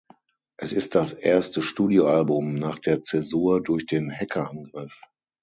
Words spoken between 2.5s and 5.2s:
nach der Zäsur durch den Hackerangriff.